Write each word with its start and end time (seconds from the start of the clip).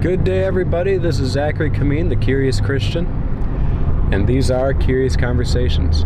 Good 0.00 0.24
day, 0.24 0.44
everybody. 0.44 0.96
This 0.96 1.20
is 1.20 1.32
Zachary 1.32 1.70
Kameen, 1.70 2.08
the 2.08 2.16
Curious 2.16 2.58
Christian, 2.58 3.04
and 4.10 4.26
these 4.26 4.50
are 4.50 4.72
Curious 4.72 5.14
Conversations. 5.14 6.04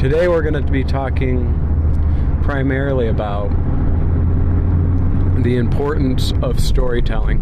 Today, 0.00 0.28
we're 0.28 0.40
going 0.40 0.54
to 0.54 0.62
be 0.62 0.82
talking 0.82 1.44
primarily 2.42 3.08
about 3.08 3.50
the 5.42 5.58
importance 5.58 6.32
of 6.40 6.58
storytelling. 6.58 7.38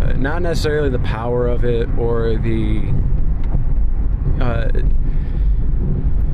Uh, 0.00 0.12
not 0.12 0.42
necessarily 0.42 0.88
the 0.88 1.00
power 1.00 1.48
of 1.48 1.64
it 1.64 1.88
or 1.98 2.36
the 2.36 2.82
uh, 4.40 4.70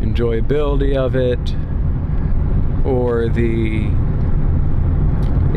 enjoyability 0.02 0.94
of 0.94 1.16
it 1.16 1.56
or 2.84 3.28
the 3.28 3.84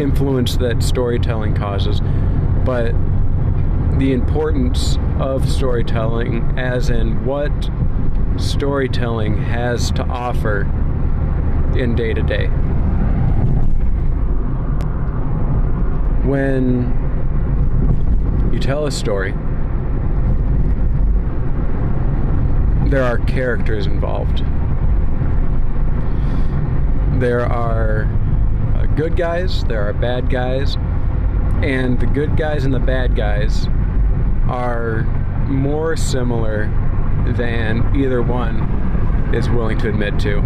influence 0.01 0.57
that 0.57 0.81
storytelling 0.81 1.53
causes, 1.55 2.01
but 2.63 2.93
the 3.97 4.13
importance 4.13 4.97
of 5.19 5.49
storytelling, 5.49 6.57
as 6.57 6.89
in 6.89 7.25
what 7.25 7.51
storytelling 8.37 9.35
has 9.37 9.91
to 9.91 10.03
offer 10.03 10.61
in 11.75 11.95
day 11.95 12.13
to 12.13 12.21
day. 12.21 12.47
When 16.23 16.93
you 18.53 18.59
tell 18.59 18.85
a 18.85 18.91
story, 18.91 19.31
there 22.89 23.03
are 23.03 23.17
characters 23.19 23.87
involved 23.87 24.43
there 27.19 27.45
are 27.45 28.03
uh, 28.75 28.85
good 28.95 29.15
guys, 29.15 29.63
there 29.65 29.81
are 29.87 29.93
bad 29.93 30.29
guys, 30.29 30.75
and 31.63 31.99
the 31.99 32.05
good 32.05 32.37
guys 32.37 32.65
and 32.65 32.73
the 32.73 32.79
bad 32.79 33.15
guys 33.15 33.67
are 34.47 35.01
more 35.47 35.95
similar 35.95 36.65
than 37.35 37.95
either 37.95 38.21
one 38.21 39.33
is 39.33 39.49
willing 39.49 39.77
to 39.79 39.89
admit 39.89 40.19
to. 40.19 40.37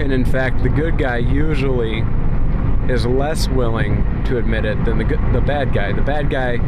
And 0.00 0.12
in 0.12 0.24
fact, 0.24 0.62
the 0.62 0.68
good 0.68 0.98
guy 0.98 1.18
usually 1.18 2.02
is 2.88 3.06
less 3.06 3.48
willing 3.48 4.24
to 4.24 4.38
admit 4.38 4.64
it 4.64 4.82
than 4.84 4.98
the 4.98 5.04
the 5.32 5.40
bad 5.40 5.72
guy. 5.72 5.92
The 5.92 6.02
bad 6.02 6.30
guy 6.30 6.58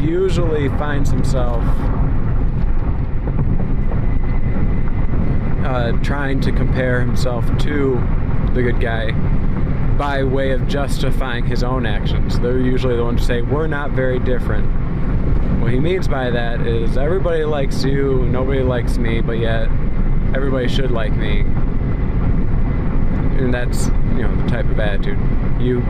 usually 0.00 0.68
finds 0.70 1.10
himself 1.10 1.62
uh, 5.64 5.92
trying 6.02 6.40
to 6.42 6.52
compare 6.52 7.00
himself 7.00 7.46
to 7.58 7.94
the 8.52 8.62
good 8.62 8.80
guy 8.80 9.10
by 9.96 10.22
way 10.22 10.50
of 10.50 10.66
justifying 10.68 11.44
his 11.44 11.62
own 11.62 11.86
actions. 11.86 12.38
They're 12.38 12.60
usually 12.60 12.96
the 12.96 13.04
ones 13.04 13.20
to 13.20 13.26
say, 13.26 13.42
We're 13.42 13.66
not 13.66 13.92
very 13.92 14.18
different. 14.18 14.66
What 15.60 15.72
he 15.72 15.80
means 15.80 16.06
by 16.06 16.30
that 16.30 16.66
is 16.66 16.96
everybody 16.98 17.44
likes 17.44 17.82
you, 17.84 18.26
nobody 18.26 18.60
likes 18.60 18.98
me, 18.98 19.20
but 19.20 19.38
yet 19.38 19.68
everybody 20.34 20.68
should 20.68 20.90
like 20.90 21.16
me. 21.16 21.40
And 23.40 23.52
that's, 23.52 23.86
you 23.86 24.22
know, 24.22 24.42
the 24.42 24.48
type 24.48 24.66
of 24.66 24.78
attitude. 24.78 25.18
You 25.60 25.80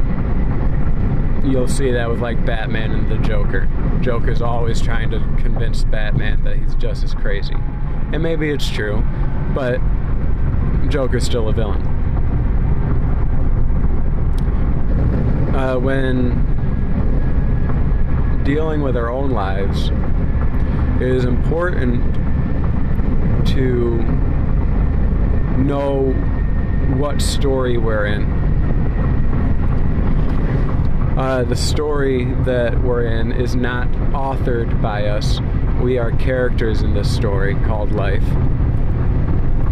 you'll 1.44 1.68
see 1.68 1.90
that 1.90 2.08
with 2.08 2.20
like 2.20 2.44
Batman 2.46 2.92
and 2.92 3.10
the 3.10 3.18
Joker. 3.18 3.68
Joker's 4.00 4.40
always 4.40 4.80
trying 4.80 5.10
to 5.10 5.18
convince 5.38 5.84
Batman 5.84 6.42
that 6.44 6.56
he's 6.56 6.74
just 6.76 7.04
as 7.04 7.14
crazy. 7.14 7.54
And 8.12 8.22
maybe 8.22 8.50
it's 8.50 8.68
true, 8.68 9.04
but 9.54 9.80
Joker's 10.88 11.24
still 11.24 11.48
a 11.48 11.52
villain. 11.52 11.82
Uh, 15.54 15.78
when 15.78 16.52
dealing 18.44 18.82
with 18.82 18.96
our 18.96 19.08
own 19.08 19.30
lives, 19.30 19.90
it 21.00 21.08
is 21.08 21.24
important 21.24 22.02
to 23.46 24.02
know 25.58 26.12
what 26.96 27.22
story 27.22 27.78
we're 27.78 28.06
in. 28.06 28.24
Uh, 31.16 31.44
the 31.48 31.54
story 31.54 32.24
that 32.42 32.82
we're 32.82 33.04
in 33.06 33.30
is 33.30 33.54
not 33.54 33.86
authored 34.12 34.82
by 34.82 35.06
us. 35.06 35.38
We 35.80 35.98
are 35.98 36.10
characters 36.10 36.82
in 36.82 36.92
this 36.94 37.14
story 37.14 37.54
called 37.54 37.92
life 37.92 38.24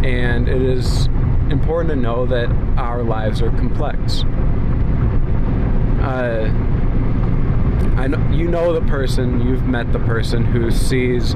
and 0.05 0.49
it 0.49 0.63
is 0.63 1.07
important 1.51 1.91
to 1.91 1.97
know 1.97 2.27
that 2.27 2.51
our 2.77 3.03
lives 3.03 3.41
are 3.43 3.51
complex. 3.51 4.23
Uh, 6.03 6.51
I 7.97 8.09
know, 8.09 8.31
you 8.31 8.49
know 8.49 8.73
the 8.73 8.87
person, 8.89 9.47
you've 9.47 9.65
met 9.65 9.93
the 9.93 10.01
person 10.01 10.45
who 10.45 10.71
sees 10.71 11.35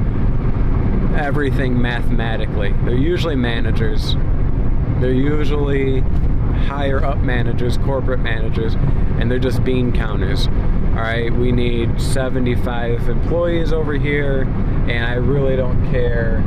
everything 1.17 1.81
mathematically. 1.81 2.73
They're 2.85 2.97
usually 2.97 3.37
managers. 3.37 4.15
They're 5.01 5.13
usually 5.13 6.01
higher 6.67 7.05
up 7.05 7.19
managers, 7.19 7.79
corporate 7.79 8.21
managers, 8.21 8.75
and 8.75 9.31
they're 9.31 9.39
just 9.39 9.63
bean 9.63 9.93
counters. 9.93 10.49
All 10.49 11.03
right, 11.03 11.33
we 11.33 11.53
need 11.53 12.01
75 12.01 13.09
employees 13.09 13.73
over 13.73 13.93
here, 13.93 14.43
and 14.43 15.05
I 15.05 15.15
really 15.15 15.57
don't 15.57 15.91
care 15.91 16.43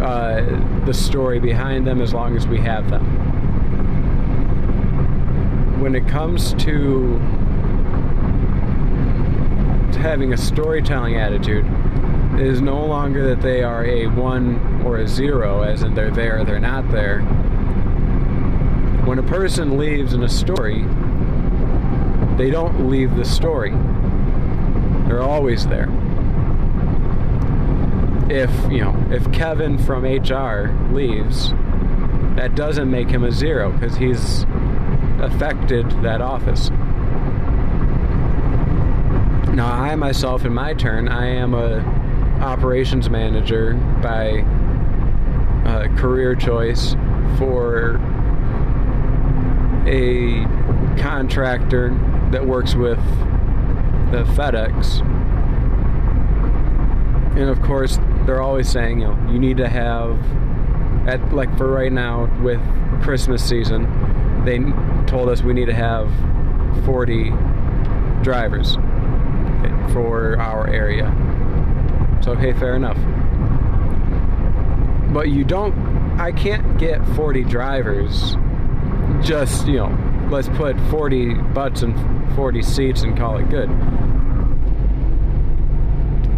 uh, 0.00 0.84
the 0.84 0.92
story 0.92 1.40
behind 1.40 1.86
them 1.86 2.00
as 2.00 2.12
long 2.12 2.36
as 2.36 2.46
we 2.46 2.58
have 2.58 2.90
them. 2.90 3.04
When 5.80 5.94
it 5.94 6.06
comes 6.06 6.54
to, 6.64 7.18
having 9.98 10.32
a 10.32 10.36
storytelling 10.36 11.16
attitude, 11.16 11.66
it 12.34 12.46
is 12.46 12.60
no 12.60 12.84
longer 12.84 13.26
that 13.28 13.40
they 13.40 13.62
are 13.62 13.84
a 13.84 14.06
one 14.08 14.82
or 14.84 14.98
a 14.98 15.08
zero, 15.08 15.62
as 15.62 15.82
in 15.82 15.94
they're 15.94 16.10
there, 16.10 16.44
they're 16.44 16.60
not 16.60 16.90
there. 16.90 17.20
When 19.06 19.18
a 19.18 19.22
person 19.22 19.78
leaves 19.78 20.12
in 20.12 20.22
a 20.22 20.28
story, 20.28 20.82
they 22.36 22.50
don't 22.50 22.90
leave 22.90 23.16
the 23.16 23.24
story. 23.24 23.70
They're 25.08 25.22
always 25.22 25.66
there 25.66 25.88
if 28.28 28.50
you 28.70 28.80
know 28.80 28.94
if 29.10 29.30
Kevin 29.32 29.78
from 29.78 30.04
HR 30.04 30.74
leaves, 30.92 31.50
that 32.36 32.54
doesn't 32.54 32.90
make 32.90 33.08
him 33.08 33.24
a 33.24 33.32
zero 33.32 33.72
because 33.72 33.96
he's 33.96 34.44
affected 35.20 35.88
that 36.02 36.20
office. 36.20 36.70
Now 39.54 39.72
I 39.72 39.94
myself, 39.96 40.44
in 40.44 40.52
my 40.52 40.74
turn, 40.74 41.08
I 41.08 41.26
am 41.26 41.54
a 41.54 41.78
operations 42.42 43.08
manager 43.08 43.74
by 44.02 44.40
uh, 45.64 45.88
career 45.96 46.34
choice 46.34 46.94
for 47.38 47.96
a 49.86 50.44
contractor 51.00 51.90
that 52.32 52.44
works 52.44 52.74
with 52.74 52.98
the 54.10 54.24
FedEx. 54.34 55.00
And 57.36 57.48
of 57.48 57.62
course, 57.62 57.98
they're 58.26 58.42
always 58.42 58.68
saying, 58.68 59.00
you 59.00 59.06
know, 59.06 59.32
you 59.32 59.38
need 59.38 59.56
to 59.58 59.68
have 59.68 60.18
at 61.08 61.32
like 61.32 61.56
for 61.56 61.68
right 61.70 61.92
now 61.92 62.28
with 62.42 62.60
Christmas 63.02 63.42
season, 63.42 63.84
they 64.44 64.58
told 65.06 65.28
us 65.28 65.42
we 65.42 65.52
need 65.52 65.66
to 65.66 65.74
have 65.74 66.10
40 66.84 67.30
drivers 68.22 68.74
for 69.92 70.36
our 70.40 70.68
area. 70.68 71.12
So 72.22 72.32
okay, 72.32 72.52
fair 72.52 72.74
enough. 72.76 72.98
But 75.12 75.28
you 75.28 75.44
don't 75.44 75.74
I 76.18 76.32
can't 76.32 76.78
get 76.78 77.06
40 77.14 77.44
drivers 77.44 78.36
just, 79.22 79.66
you 79.66 79.76
know, 79.76 80.28
let's 80.30 80.48
put 80.48 80.78
40 80.90 81.34
butts 81.34 81.82
and 81.82 81.94
40 82.34 82.62
seats 82.62 83.02
and 83.02 83.16
call 83.16 83.38
it 83.38 83.48
good. 83.50 83.68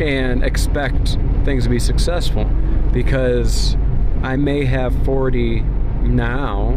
And 0.01 0.45
expect 0.45 1.17
things 1.49 1.65
to 1.65 1.71
be 1.71 1.79
successful 1.79 2.45
because 2.93 3.75
I 4.23 4.37
may 4.37 4.67
have 4.67 4.95
40 5.07 5.61
now, 6.03 6.73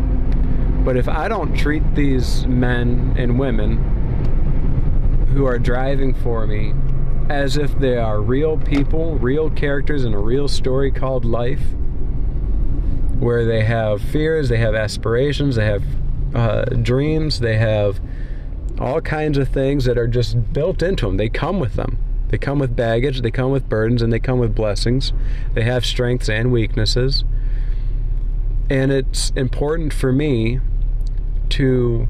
but 0.86 0.96
if 0.96 1.10
I 1.10 1.28
don't 1.28 1.54
treat 1.54 1.84
these 1.94 2.48
men 2.48 3.14
and 3.18 3.38
women 3.38 5.28
who 5.34 5.46
are 5.46 5.60
driving 5.60 6.14
for 6.14 6.48
me 6.48 6.74
as 7.30 7.58
if 7.58 7.78
they 7.80 7.98
are 7.98 8.22
real 8.22 8.58
people, 8.58 9.16
real 9.18 9.50
characters 9.50 10.06
in 10.06 10.14
a 10.14 10.20
real 10.20 10.48
story 10.48 10.90
called 10.90 11.26
life, 11.26 11.74
where 13.20 13.44
they 13.44 13.66
have 13.66 14.02
fears, 14.02 14.48
they 14.48 14.58
have 14.58 14.74
aspirations, 14.74 15.58
they 15.58 15.66
have 15.66 15.84
uh, 16.34 16.64
dreams, 16.82 17.42
they 17.42 17.58
have 17.58 18.00
all 18.80 19.02
kinds 19.02 19.38
of 19.38 19.50
things 19.50 19.84
that 19.84 19.98
are 19.98 20.08
just 20.08 20.54
built 20.54 20.82
into 20.82 21.08
them. 21.08 21.18
They 21.18 21.28
come 21.28 21.60
with 21.60 21.74
them. 21.74 21.98
They 22.32 22.38
come 22.38 22.60
with 22.60 22.76
baggage, 22.76 23.22
they 23.22 23.30
come 23.30 23.52
with 23.52 23.68
burdens, 23.68 24.02
and 24.02 24.12
they 24.12 24.20
come 24.20 24.40
with 24.40 24.56
blessings. 24.56 25.12
They 25.54 25.64
have 25.64 25.86
strengths 25.86 26.30
and 26.30 26.52
weaknesses. 26.52 27.26
And 28.70 28.90
it's 28.92 29.32
important 29.32 29.92
for 29.92 30.14
me 30.14 30.62
to 31.50 32.08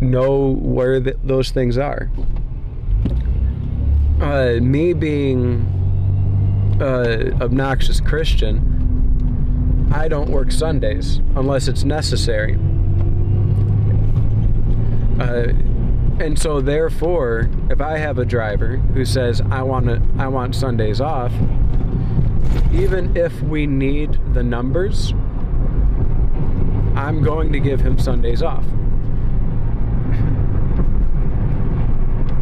know 0.00 0.54
where 0.54 1.00
th- 1.00 1.16
those 1.24 1.50
things 1.50 1.76
are. 1.76 2.08
Uh, 4.20 4.60
me 4.60 4.92
being 4.92 5.66
uh, 6.80 7.36
obnoxious 7.40 8.00
Christian, 8.00 9.88
I 9.92 10.06
don't 10.06 10.30
work 10.30 10.52
Sundays 10.52 11.18
unless 11.34 11.66
it's 11.66 11.82
necessary. 11.82 12.54
Uh, 15.18 15.52
and 16.20 16.38
so 16.38 16.60
therefore, 16.60 17.48
if 17.70 17.80
I 17.80 17.98
have 17.98 18.18
a 18.18 18.24
driver 18.24 18.76
who 18.76 19.04
says 19.04 19.40
I 19.50 19.62
want 19.62 19.86
to, 19.86 20.02
I 20.18 20.28
want 20.28 20.54
Sundays 20.54 21.00
off, 21.00 21.32
even 22.72 23.16
if 23.16 23.40
we 23.42 23.66
need 23.66 24.18
the 24.34 24.42
numbers, 24.42 25.12
I'm 26.94 27.22
going 27.22 27.52
to 27.52 27.60
give 27.60 27.80
him 27.80 27.98
Sundays 27.98 28.42
off. 28.42 28.64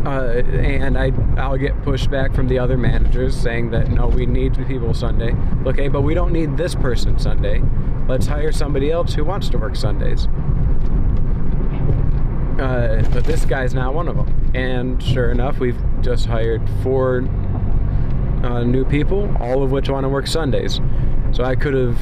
Uh, 0.04 0.42
and 0.56 0.96
I, 0.96 1.12
I'll 1.36 1.58
get 1.58 1.74
pushback 1.82 2.34
from 2.34 2.48
the 2.48 2.58
other 2.58 2.78
managers 2.78 3.36
saying 3.36 3.70
that 3.70 3.90
no, 3.90 4.08
we 4.08 4.26
need 4.26 4.54
people 4.66 4.94
Sunday. 4.94 5.34
Okay, 5.66 5.88
but 5.88 6.02
we 6.02 6.14
don't 6.14 6.32
need 6.32 6.56
this 6.56 6.74
person 6.74 7.18
Sunday. 7.18 7.62
Let's 8.08 8.26
hire 8.26 8.50
somebody 8.50 8.90
else 8.90 9.14
who 9.14 9.24
wants 9.24 9.48
to 9.50 9.58
work 9.58 9.76
Sundays. 9.76 10.26
Uh, 12.60 13.02
but 13.10 13.24
this 13.24 13.44
guy's 13.46 13.72
not 13.72 13.94
one 13.94 14.06
of 14.06 14.16
them. 14.16 14.52
And 14.54 15.02
sure 15.02 15.30
enough, 15.30 15.58
we've 15.58 15.80
just 16.02 16.26
hired 16.26 16.60
four 16.82 17.22
uh, 18.44 18.64
new 18.64 18.84
people, 18.84 19.34
all 19.40 19.62
of 19.62 19.70
which 19.70 19.88
want 19.88 20.04
to 20.04 20.08
work 20.08 20.26
Sundays. 20.26 20.80
So 21.32 21.42
I 21.44 21.54
could 21.54 21.72
have, 21.72 21.98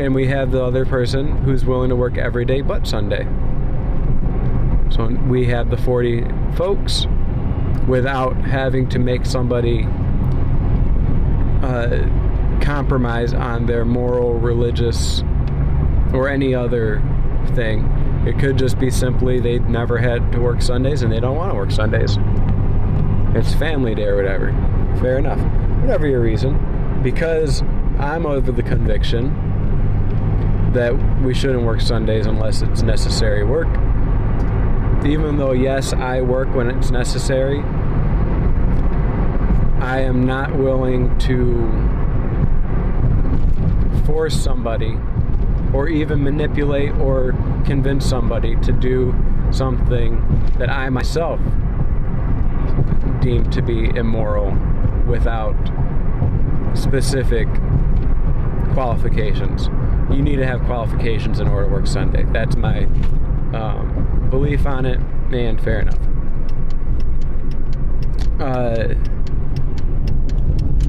and 0.00 0.14
we 0.14 0.26
have 0.26 0.50
the 0.50 0.62
other 0.62 0.84
person 0.84 1.36
who's 1.44 1.64
willing 1.64 1.90
to 1.90 1.96
work 1.96 2.18
every 2.18 2.44
day 2.44 2.62
but 2.62 2.86
Sunday. 2.86 3.24
So 4.90 5.06
we 5.28 5.46
have 5.46 5.70
the 5.70 5.76
40 5.76 6.24
folks 6.56 7.06
without 7.86 8.36
having 8.36 8.88
to 8.88 8.98
make 8.98 9.26
somebody 9.26 9.86
uh, 11.62 12.08
compromise 12.60 13.34
on 13.34 13.66
their 13.66 13.84
moral, 13.84 14.34
religious, 14.34 15.22
or 16.12 16.28
any 16.28 16.54
other 16.54 17.02
thing. 17.54 17.82
It 18.26 18.38
could 18.38 18.56
just 18.56 18.78
be 18.78 18.90
simply 18.90 19.38
they 19.38 19.58
never 19.58 19.98
had 19.98 20.32
to 20.32 20.40
work 20.40 20.62
Sundays 20.62 21.02
and 21.02 21.12
they 21.12 21.20
don't 21.20 21.36
want 21.36 21.52
to 21.52 21.56
work 21.56 21.70
Sundays. 21.70 22.16
It's 23.34 23.52
family 23.54 23.94
day 23.94 24.04
or 24.04 24.16
whatever. 24.16 24.52
Fair 25.00 25.18
enough. 25.18 25.40
Whatever 25.82 26.06
your 26.06 26.20
reason. 26.20 27.00
Because 27.02 27.62
I'm 27.98 28.24
over 28.24 28.50
the 28.50 28.62
conviction 28.62 29.28
that 30.72 30.94
we 31.22 31.34
shouldn't 31.34 31.64
work 31.64 31.82
Sundays 31.82 32.26
unless 32.26 32.62
it's 32.62 32.80
necessary 32.80 33.44
work. 33.44 33.68
Even 35.04 35.36
though, 35.36 35.52
yes, 35.52 35.92
I 35.92 36.22
work 36.22 36.54
when 36.54 36.70
it's 36.70 36.90
necessary, 36.90 37.60
I 39.80 40.00
am 40.00 40.24
not 40.24 40.56
willing 40.56 41.16
to 41.18 41.70
force 44.06 44.34
somebody 44.34 44.96
or 45.74 45.88
even 45.88 46.22
manipulate 46.22 46.92
or 46.98 47.32
convince 47.66 48.06
somebody 48.06 48.54
to 48.60 48.72
do 48.72 49.12
something 49.50 50.16
that 50.56 50.70
I 50.70 50.88
myself 50.88 51.40
deem 53.20 53.50
to 53.50 53.60
be 53.60 53.90
immoral 53.96 54.56
without 55.06 55.56
specific 56.74 57.48
qualifications. 58.72 59.68
You 60.10 60.22
need 60.22 60.36
to 60.36 60.46
have 60.46 60.62
qualifications 60.62 61.40
in 61.40 61.48
order 61.48 61.66
to 61.66 61.72
work 61.72 61.86
Sunday. 61.86 62.22
That's 62.24 62.56
my 62.56 62.84
um, 63.52 64.28
belief 64.30 64.66
on 64.66 64.86
it, 64.86 65.00
and 65.32 65.60
fair 65.60 65.80
enough. 65.80 65.98
Uh, 68.40 68.94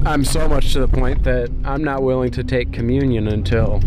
I'm 0.04 0.24
so 0.24 0.48
much 0.48 0.72
to 0.74 0.80
the 0.80 0.88
point 0.88 1.24
that 1.24 1.50
I'm 1.64 1.82
not 1.82 2.02
willing 2.02 2.30
to 2.32 2.44
take 2.44 2.72
communion 2.72 3.26
until 3.26 3.80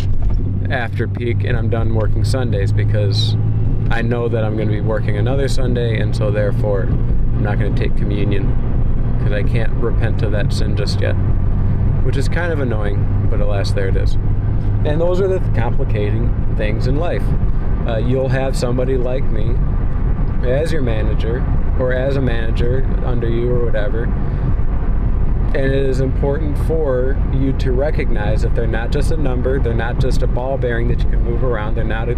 after 0.71 1.07
peak 1.07 1.43
and 1.43 1.57
I'm 1.57 1.69
done 1.69 1.95
working 1.95 2.23
Sundays 2.23 2.71
because 2.71 3.35
I 3.89 4.01
know 4.01 4.29
that 4.29 4.43
I'm 4.43 4.55
going 4.55 4.67
to 4.67 4.73
be 4.73 4.81
working 4.81 5.17
another 5.17 5.47
Sunday, 5.47 5.99
and 5.99 6.15
so 6.15 6.29
therefore 6.29 6.83
I'm 6.83 7.41
not 7.41 7.57
going 7.57 7.73
to 7.73 7.81
take 7.81 7.97
communion 7.97 8.45
because 9.17 9.33
I 9.33 9.43
can't 9.43 9.73
repent 9.73 10.21
of 10.21 10.31
that 10.33 10.53
sin 10.53 10.77
just 10.77 11.01
yet, 11.01 11.13
which 12.03 12.15
is 12.15 12.29
kind 12.29 12.53
of 12.53 12.59
annoying, 12.59 13.27
but 13.31 13.41
alas, 13.41 13.71
there 13.71 13.87
it 13.87 13.97
is. 13.97 14.13
And 14.85 15.01
those 15.01 15.19
are 15.21 15.27
the 15.27 15.39
complicating 15.59 16.55
things 16.55 16.87
in 16.87 16.97
life. 16.97 17.23
Uh, 17.87 17.97
you'll 17.97 18.29
have 18.29 18.55
somebody 18.55 18.95
like 18.97 19.23
me 19.23 19.55
as 20.47 20.71
your 20.71 20.83
manager 20.83 21.43
or 21.79 21.93
as 21.93 22.15
a 22.15 22.21
manager 22.21 22.85
under 23.05 23.27
you 23.27 23.49
or 23.51 23.65
whatever 23.65 24.05
and 25.55 25.65
it 25.65 25.73
is 25.73 25.99
important 25.99 26.55
for 26.67 27.17
you 27.33 27.51
to 27.53 27.71
recognize 27.71 28.43
that 28.43 28.53
they're 28.53 28.67
not 28.67 28.91
just 28.91 29.11
a 29.11 29.17
number, 29.17 29.59
they're 29.59 29.73
not 29.73 29.99
just 29.99 30.21
a 30.21 30.27
ball 30.27 30.59
bearing 30.59 30.87
that 30.89 30.99
you 30.99 31.09
can 31.09 31.23
move 31.23 31.43
around, 31.43 31.75
they're 31.75 31.83
not 31.83 32.07
a, 32.07 32.13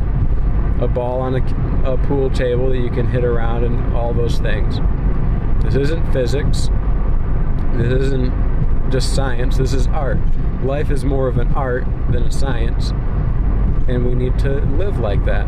a 0.81 0.88
ball 0.88 1.22
on 1.22 1.36
a, 1.36 1.92
a 1.94 1.98
pool 2.07 2.30
table 2.30 2.69
that 2.69 2.80
you 2.80 2.89
can 2.89 3.07
hit 3.07 3.24
around 3.24 3.63
and 3.63 3.95
all 3.95 4.13
those 4.13 4.39
things. 4.39 4.80
This 5.63 5.75
isn't 5.75 6.12
physics. 6.12 6.69
This 7.75 7.94
isn't 8.04 8.92
just 8.92 9.16
science. 9.16 9.57
This 9.57 9.74
is 9.74 9.88
art. 9.88 10.19
Life 10.63 10.92
is 10.92 11.06
more 11.06 11.30
of 11.30 11.38
an 11.38 11.54
art 11.54 11.86
than 12.12 12.24
a 12.24 12.31
science, 12.31 12.92
and 13.88 14.06
we 14.06 14.13
need 14.13 14.38
to 14.39 14.60
live 14.75 15.00
like 15.00 15.24
that. 15.24 15.48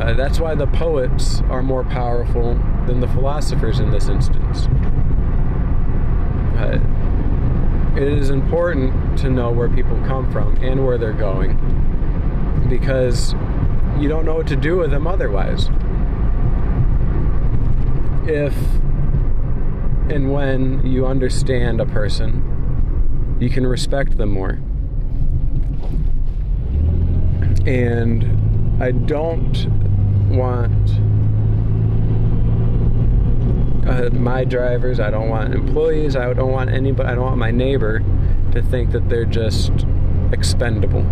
Uh, 0.00 0.14
that's 0.14 0.40
why 0.40 0.54
the 0.54 0.66
poets 0.68 1.42
are 1.50 1.62
more 1.62 1.84
powerful 1.84 2.54
than 2.86 3.00
the 3.00 3.08
philosophers 3.08 3.80
in 3.80 3.90
this 3.90 4.08
instance. 4.08 4.66
It 7.96 8.02
is 8.02 8.28
important 8.28 9.18
to 9.20 9.30
know 9.30 9.50
where 9.50 9.70
people 9.70 9.96
come 10.06 10.30
from 10.30 10.56
and 10.56 10.84
where 10.84 10.98
they're 10.98 11.14
going 11.14 11.56
because 12.68 13.32
you 13.98 14.06
don't 14.06 14.26
know 14.26 14.34
what 14.34 14.46
to 14.48 14.56
do 14.56 14.76
with 14.76 14.90
them 14.90 15.06
otherwise. 15.06 15.70
If 18.28 18.54
and 20.10 20.30
when 20.30 20.86
you 20.86 21.06
understand 21.06 21.80
a 21.80 21.86
person, 21.86 23.36
you 23.40 23.48
can 23.48 23.66
respect 23.66 24.18
them 24.18 24.30
more. 24.30 24.58
And 27.66 28.82
I 28.82 28.90
don't 28.90 29.56
want 30.28 31.00
uh, 33.86 34.10
my 34.12 34.44
drivers, 34.44 34.98
I 34.98 35.10
don't 35.10 35.28
want 35.28 35.54
employees, 35.54 36.16
I 36.16 36.32
don't 36.32 36.50
want 36.50 36.70
anybody, 36.70 37.08
I 37.08 37.14
don't 37.14 37.24
want 37.24 37.38
my 37.38 37.52
neighbor 37.52 38.02
to 38.52 38.62
think 38.62 38.90
that 38.90 39.08
they're 39.08 39.24
just 39.24 39.70
expendable. 40.32 41.06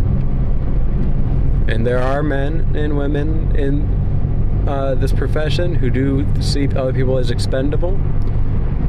And 1.68 1.86
there 1.86 2.00
are 2.00 2.22
men 2.22 2.74
and 2.74 2.98
women 2.98 3.54
in 3.56 4.68
uh, 4.68 4.96
this 4.96 5.12
profession 5.12 5.76
who 5.76 5.88
do 5.88 6.26
see 6.42 6.66
other 6.68 6.92
people 6.92 7.16
as 7.18 7.30
expendable. 7.30 7.98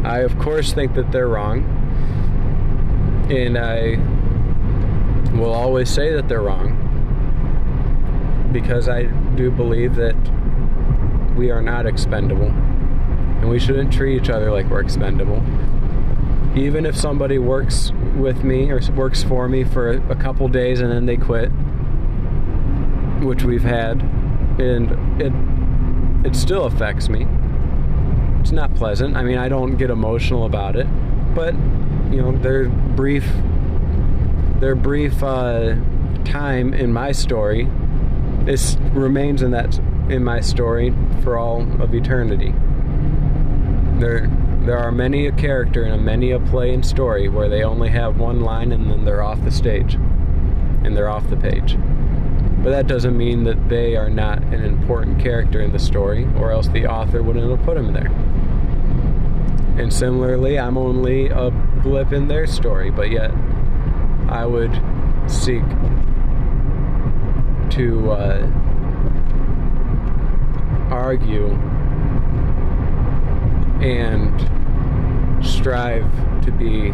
I, 0.03 0.19
of 0.19 0.37
course, 0.39 0.73
think 0.73 0.95
that 0.95 1.11
they're 1.11 1.27
wrong. 1.27 1.63
And 3.29 3.57
I 3.57 3.97
will 5.37 5.53
always 5.53 5.89
say 5.89 6.11
that 6.13 6.27
they're 6.27 6.41
wrong. 6.41 6.81
Because 8.51 8.89
I 8.89 9.03
do 9.35 9.51
believe 9.51 9.95
that 9.95 10.15
we 11.35 11.51
are 11.51 11.61
not 11.61 11.85
expendable 11.85 12.53
and 13.45 13.51
we 13.51 13.59
shouldn't 13.59 13.93
treat 13.93 14.19
each 14.19 14.31
other 14.31 14.49
like 14.49 14.65
we're 14.71 14.81
expendable. 14.81 15.37
Even 16.55 16.83
if 16.83 16.97
somebody 16.97 17.37
works 17.37 17.91
with 18.17 18.43
me 18.43 18.71
or 18.71 18.81
works 18.93 19.21
for 19.21 19.47
me 19.47 19.63
for 19.63 19.91
a 19.91 20.15
couple 20.15 20.47
days 20.47 20.81
and 20.81 20.91
then 20.91 21.05
they 21.05 21.15
quit, 21.15 21.49
which 23.23 23.43
we've 23.43 23.61
had, 23.61 24.01
and 24.59 25.21
it 25.21 25.31
it 26.25 26.35
still 26.35 26.65
affects 26.65 27.07
me. 27.07 27.27
It's 28.39 28.51
not 28.51 28.73
pleasant. 28.73 29.15
I 29.15 29.21
mean, 29.21 29.37
I 29.37 29.47
don't 29.47 29.77
get 29.77 29.91
emotional 29.91 30.45
about 30.45 30.75
it, 30.75 30.87
but 31.35 31.53
you 32.11 32.23
know, 32.23 32.31
their 32.39 32.67
brief 32.67 33.31
their 34.59 34.73
brief 34.73 35.21
uh, 35.21 35.75
time 36.23 36.73
in 36.73 36.91
my 36.91 37.11
story 37.11 37.69
is 38.47 38.77
remains 38.93 39.43
in 39.43 39.51
that 39.51 39.77
in 40.09 40.23
my 40.23 40.39
story 40.39 40.95
for 41.21 41.37
all 41.37 41.61
of 41.79 41.93
eternity. 41.93 42.51
There, 43.99 44.27
there 44.65 44.77
are 44.77 44.91
many 44.91 45.27
a 45.27 45.31
character 45.31 45.83
and 45.83 46.03
many 46.03 46.31
a 46.31 46.39
play 46.39 46.73
and 46.73 46.85
story 46.85 47.29
where 47.29 47.49
they 47.49 47.63
only 47.63 47.89
have 47.89 48.19
one 48.19 48.41
line 48.41 48.71
and 48.71 48.89
then 48.89 49.05
they're 49.05 49.23
off 49.23 49.43
the 49.43 49.51
stage 49.51 49.95
and 49.95 50.95
they're 50.95 51.09
off 51.09 51.29
the 51.29 51.37
page. 51.37 51.77
But 52.65 52.71
that 52.71 52.87
doesn't 52.87 53.15
mean 53.15 53.43
that 53.43 53.69
they 53.69 53.95
are 53.95 54.09
not 54.09 54.41
an 54.41 54.63
important 54.65 55.19
character 55.19 55.61
in 55.61 55.71
the 55.71 55.79
story, 55.79 56.27
or 56.37 56.51
else 56.51 56.67
the 56.67 56.87
author 56.87 57.21
wouldn't 57.21 57.47
have 57.49 57.63
put 57.63 57.75
them 57.75 57.93
there. 57.93 58.11
And 59.79 59.93
similarly, 59.93 60.57
I'm 60.57 60.77
only 60.77 61.27
a 61.29 61.51
blip 61.83 62.11
in 62.11 62.27
their 62.27 62.47
story, 62.47 62.89
but 62.89 63.11
yet 63.11 63.31
I 64.29 64.45
would 64.45 64.73
seek 65.27 65.63
to 67.71 68.11
uh, 68.11 68.49
argue 70.89 71.49
and 73.81 74.33
strive 75.45 76.09
to 76.43 76.51
be 76.51 76.89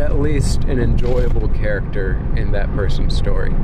at 0.00 0.18
least 0.18 0.64
an 0.64 0.78
enjoyable 0.78 1.48
character 1.48 2.22
in 2.36 2.52
that 2.52 2.70
person's 2.74 3.16
story. 3.16 3.54